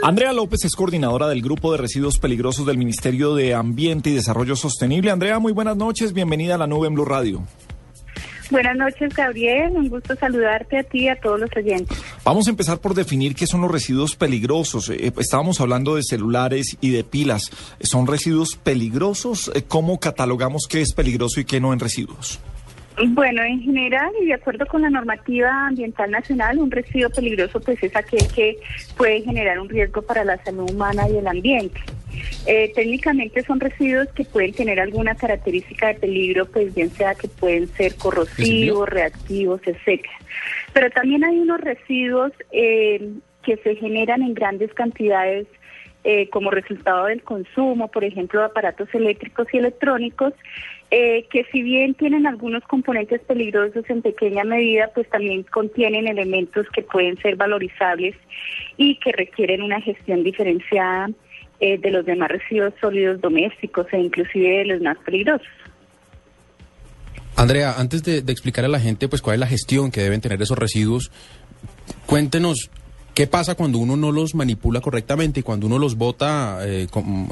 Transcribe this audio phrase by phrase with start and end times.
[0.00, 4.54] Andrea López es coordinadora del Grupo de Residuos Peligrosos del Ministerio de Ambiente y Desarrollo
[4.54, 5.10] Sostenible.
[5.10, 7.42] Andrea, muy buenas noches, bienvenida a la nube en Blue Radio.
[8.48, 9.72] Buenas noches, Gabriel.
[9.72, 11.98] Un gusto saludarte a ti y a todos los oyentes.
[12.22, 14.88] Vamos a empezar por definir qué son los residuos peligrosos.
[14.88, 17.50] Eh, estábamos hablando de celulares y de pilas.
[17.80, 19.50] ¿Son residuos peligrosos?
[19.52, 22.38] Eh, ¿Cómo catalogamos qué es peligroso y qué no en residuos?
[23.06, 27.82] Bueno, en general y de acuerdo con la normativa ambiental nacional, un residuo peligroso pues
[27.82, 28.58] es aquel que
[28.96, 31.80] puede generar un riesgo para la salud humana y el ambiente.
[32.46, 37.28] Eh, técnicamente son residuos que pueden tener alguna característica de peligro, pues bien sea que
[37.28, 40.14] pueden ser corrosivos, reactivos, etcétera.
[40.72, 43.10] Pero también hay unos residuos eh,
[43.42, 45.46] que se generan en grandes cantidades
[46.04, 50.32] eh, como resultado del consumo, por ejemplo, de aparatos eléctricos y electrónicos,
[50.90, 56.66] eh, que si bien tienen algunos componentes peligrosos en pequeña medida, pues también contienen elementos
[56.70, 58.14] que pueden ser valorizables
[58.76, 61.10] y que requieren una gestión diferenciada
[61.60, 65.48] eh, de los demás residuos sólidos domésticos e inclusive de los más peligrosos.
[67.36, 70.40] Andrea, antes de, explicar a la gente pues cuál es la gestión que deben tener
[70.40, 71.12] esos residuos,
[72.06, 72.70] cuéntenos
[73.18, 76.86] ¿Qué pasa cuando uno no los manipula correctamente y cuando uno los bota eh,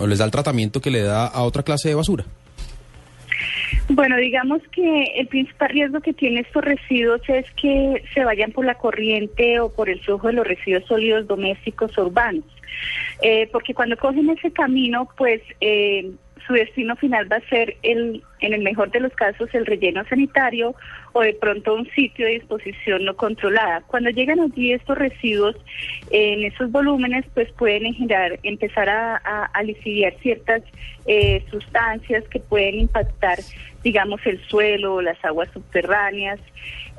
[0.04, 2.24] les da el tratamiento que le da a otra clase de basura?
[3.90, 8.66] Bueno, digamos que el principal riesgo que tiene estos residuos es que se vayan por
[8.66, 12.42] la corriente o por el flujo de los residuos sólidos domésticos urbanos.
[13.22, 16.10] Eh, porque cuando cogen ese camino, pues eh,
[16.46, 20.04] su destino final va a ser, el, en el mejor de los casos, el relleno
[20.08, 20.74] sanitario
[21.12, 23.82] o de pronto un sitio de disposición no controlada.
[23.86, 25.56] Cuando llegan allí estos residuos
[26.10, 29.62] en esos volúmenes, pues pueden generar, empezar a, a,
[30.22, 30.62] ciertas
[31.06, 33.38] eh, sustancias que pueden impactar,
[33.82, 36.38] digamos, el suelo las aguas subterráneas.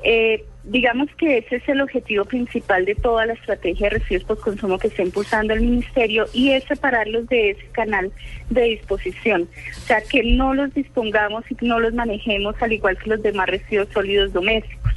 [0.04, 4.38] Eh, digamos que ese es el objetivo principal de toda la estrategia de residuos por
[4.38, 8.12] consumo que está impulsando el Ministerio y es separarlos de ese canal
[8.50, 9.48] de disposición.
[9.76, 13.48] O sea, que no los dispongamos y no los manejemos al igual que los demás
[13.48, 14.92] residuos sólidos domésticos.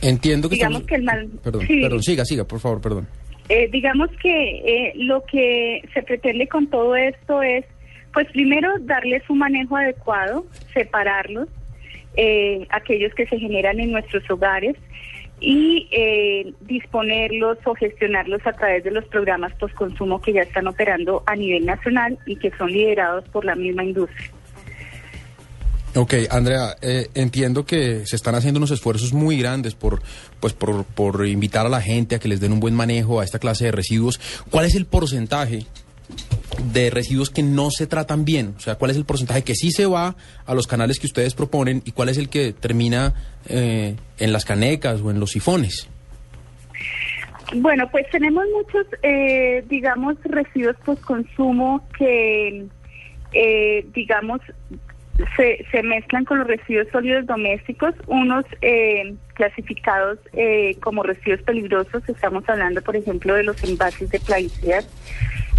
[0.00, 0.56] Entiendo que...
[0.56, 1.28] Digamos que el mal...
[1.42, 3.08] Perdón, perdón, siga, siga, por favor, perdón.
[3.48, 7.64] Eh, digamos que eh, lo que se pretende con todo esto es,
[8.12, 11.48] pues primero darles un manejo adecuado, separarlos,
[12.16, 14.76] eh, aquellos que se generan en nuestros hogares
[15.40, 21.22] y eh, disponerlos o gestionarlos a través de los programas postconsumo que ya están operando
[21.26, 24.30] a nivel nacional y que son liderados por la misma industria.
[25.96, 30.02] Ok, Andrea, eh, entiendo que se están haciendo unos esfuerzos muy grandes por,
[30.40, 33.24] pues por, por invitar a la gente a que les den un buen manejo a
[33.24, 34.20] esta clase de residuos.
[34.50, 35.66] ¿Cuál es el porcentaje
[36.72, 38.54] de residuos que no se tratan bien?
[38.56, 40.16] O sea, ¿cuál es el porcentaje que sí se va
[40.46, 43.14] a los canales que ustedes proponen y cuál es el que termina
[43.48, 45.88] eh, en las canecas o en los sifones?
[47.54, 52.66] Bueno, pues tenemos muchos, eh, digamos, residuos post-consumo que,
[53.32, 54.40] eh, digamos,
[55.36, 58.44] se, se, mezclan con los residuos sólidos domésticos, unos
[59.34, 60.18] clasificados
[60.80, 64.88] como residuos peligrosos, estamos hablando, por ejemplo, de los envases de plaguicidas,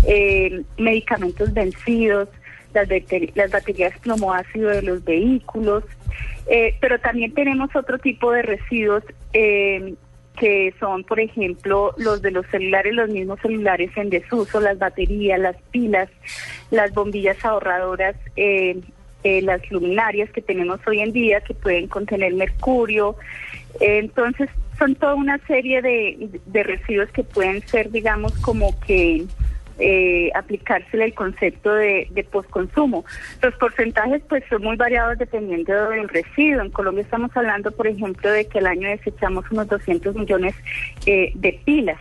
[0.07, 2.29] eh, medicamentos vencidos,
[2.73, 2.87] las,
[3.35, 5.83] las baterías plomoácido de los vehículos,
[6.47, 9.95] eh, pero también tenemos otro tipo de residuos eh,
[10.37, 15.39] que son, por ejemplo, los de los celulares, los mismos celulares en desuso, las baterías,
[15.39, 16.09] las pilas,
[16.71, 18.81] las bombillas ahorradoras, eh,
[19.23, 23.15] las luminarias que tenemos hoy en día que pueden contener mercurio.
[23.79, 29.25] entonces, son toda una serie de residuos que pueden ser, digamos, como que
[29.79, 32.25] eh, aplicársele el concepto de, de.
[33.41, 36.61] Los porcentajes pues son muy variados dependiendo del residuo.
[36.61, 40.55] En Colombia estamos hablando, por ejemplo, de que el año desechamos unos 200 millones
[41.05, 41.99] eh, de pilas.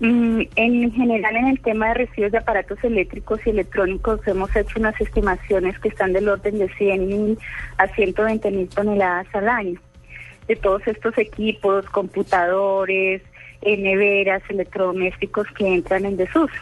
[0.00, 4.80] Mm, en general, en el tema de residuos de aparatos eléctricos y electrónicos, hemos hecho
[4.80, 7.38] unas estimaciones que están del orden de 100
[7.78, 9.80] a 120 mil toneladas al año.
[10.48, 13.22] De todos estos equipos, computadores,
[13.64, 16.54] neveras, electrodomésticos que entran en desuso.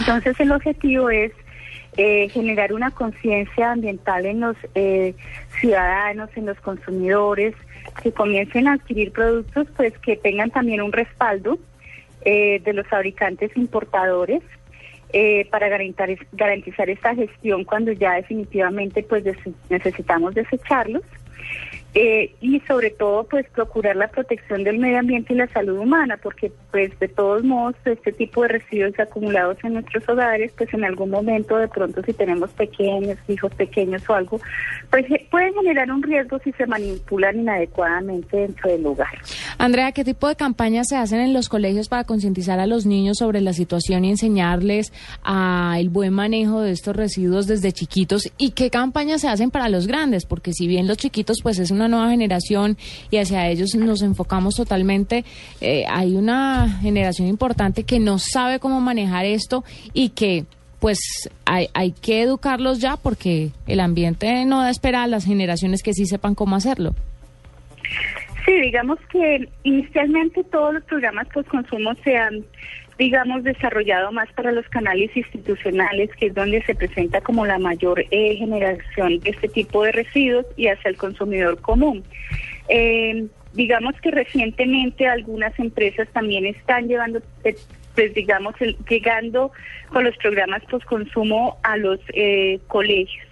[0.00, 1.32] Entonces el objetivo es
[1.96, 5.14] eh, generar una conciencia ambiental en los eh,
[5.60, 7.54] ciudadanos, en los consumidores,
[8.02, 11.58] que comiencen a adquirir productos pues que tengan también un respaldo
[12.24, 14.42] eh, de los fabricantes importadores
[15.50, 19.22] para garantizar, garantizar esta gestión cuando ya definitivamente pues
[19.68, 21.02] necesitamos desecharlos
[21.94, 26.16] eh, y sobre todo pues procurar la protección del medio ambiente y la salud humana
[26.22, 30.84] porque pues de todos modos este tipo de residuos acumulados en nuestros hogares pues en
[30.84, 34.40] algún momento de pronto si tenemos pequeños hijos pequeños o algo
[34.90, 39.12] pues eh, pueden generar un riesgo si se manipulan inadecuadamente dentro del hogar.
[39.58, 43.18] Andrea, ¿qué tipo de campañas se hacen en los colegios para concientizar a los niños
[43.18, 48.52] sobre la situación y enseñarles a el buen manejo de estos residuos desde chiquitos y
[48.52, 50.24] qué campañas se hacen para los grandes?
[50.24, 52.76] Porque si bien los chiquitos pues es una nueva generación
[53.10, 55.24] y hacia ellos nos enfocamos totalmente.
[55.60, 60.46] Eh, hay una generación importante que no sabe cómo manejar esto y que
[60.80, 60.98] pues
[61.44, 65.94] hay, hay que educarlos ya porque el ambiente no da espera a las generaciones que
[65.94, 66.94] sí sepan cómo hacerlo.
[68.44, 72.44] Sí, digamos que inicialmente todos los programas post consumo se han
[72.98, 78.04] digamos, desarrollado más para los canales institucionales, que es donde se presenta como la mayor
[78.10, 82.04] eh, generación de este tipo de residuos y hacia el consumidor común.
[82.68, 87.56] Eh, digamos que recientemente algunas empresas también están llevando, eh,
[87.94, 88.54] pues digamos,
[88.88, 89.52] llegando
[89.88, 91.98] con los programas post consumo a los
[92.68, 93.26] colegios.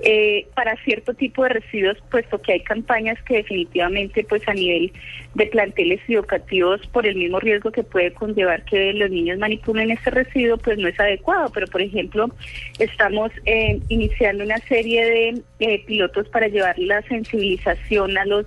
[0.00, 4.92] Eh, para cierto tipo de residuos, puesto que hay campañas que definitivamente, pues a nivel
[5.34, 10.10] de planteles educativos, por el mismo riesgo que puede conllevar que los niños manipulen ese
[10.10, 11.50] residuo, pues no es adecuado.
[11.52, 12.30] Pero, por ejemplo,
[12.78, 18.46] estamos eh, iniciando una serie de eh, pilotos para llevar la sensibilización a los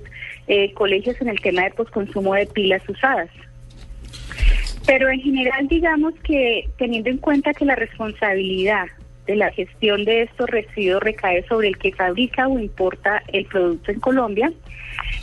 [0.73, 3.29] colegios en el tema de posconsumo de pilas usadas.
[4.89, 8.87] Pero en general, digamos que teniendo en cuenta que la responsabilidad
[9.29, 13.91] de la gestión de estos residuos recae sobre el que fabrica o importa el producto
[13.91, 14.51] en Colombia,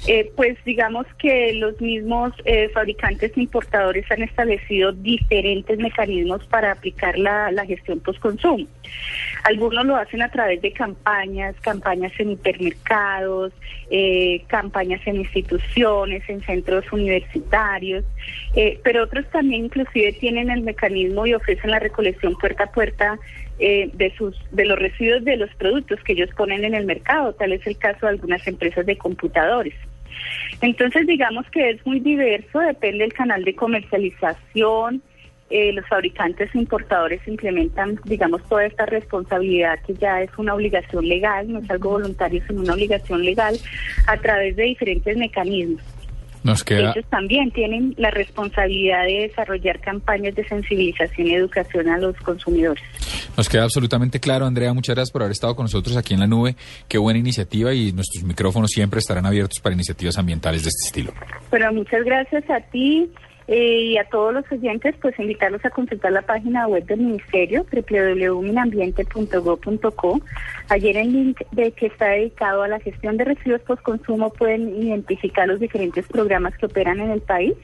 [0.06, 6.70] eh, pues digamos que los mismos eh, fabricantes e importadores han establecido diferentes mecanismos para
[6.70, 8.64] aplicar la, la gestión post-consumo.
[9.42, 13.52] Algunos lo hacen a través de campañas, campañas en hipermercados,
[13.90, 18.04] eh, campañas en instituciones, en centros universitarios,
[18.84, 23.18] pero otros también inclusive tienen el mecanismo y ofrecen la recolección puerta a puerta
[23.58, 27.32] eh, de sus de los residuos de los productos que ellos ponen en el mercado,
[27.32, 29.74] tal es el caso de algunas empresas de computadores.
[30.60, 35.02] Entonces, digamos que es muy diverso, depende del canal de comercialización.
[35.48, 41.08] Eh, los fabricantes e importadores implementan, digamos, toda esta responsabilidad que ya es una obligación
[41.08, 43.56] legal, no es algo voluntario, sino una obligación legal,
[44.08, 45.95] a través de diferentes mecanismos.
[46.46, 52.82] Ellos también tienen la responsabilidad de desarrollar campañas de sensibilización y educación a los consumidores.
[53.36, 54.72] Nos queda absolutamente claro, Andrea.
[54.72, 56.56] Muchas gracias por haber estado con nosotros aquí en la nube.
[56.88, 61.12] Qué buena iniciativa y nuestros micrófonos siempre estarán abiertos para iniciativas ambientales de este estilo.
[61.50, 63.10] Bueno, muchas gracias a ti
[63.48, 67.64] eh, y a todos los oyentes, pues invitarlos a consultar la página web del Ministerio,
[67.70, 70.20] www.minambiente.go.co.
[70.68, 75.46] Ayer el link de que está dedicado a la gestión de residuos post-consumo pueden identificar
[75.46, 77.54] los diferentes programas que operan en el país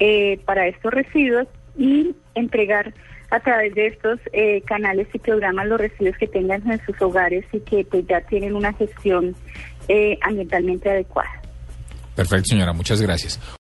[0.00, 1.48] eh, para estos residuos
[1.78, 2.92] y entregar
[3.30, 7.46] a través de estos eh, canales y programas los residuos que tengan en sus hogares
[7.52, 9.34] y que pues ya tienen una gestión
[10.22, 11.40] ambientalmente adecuada.
[12.14, 12.72] Perfecto, señora.
[12.72, 13.40] Muchas gracias.